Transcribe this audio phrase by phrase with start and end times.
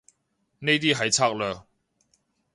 [0.57, 1.61] 呢啲係策略